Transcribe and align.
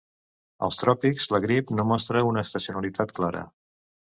Als 0.67 0.79
tròpics, 0.83 1.27
la 1.35 1.41
grip 1.45 1.75
no 1.81 1.87
mostra 1.91 2.25
una 2.31 2.45
estacionalitat 2.49 3.15
clara. 3.21 3.45